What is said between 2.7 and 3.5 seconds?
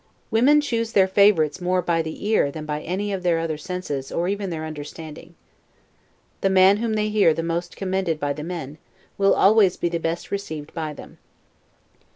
any other of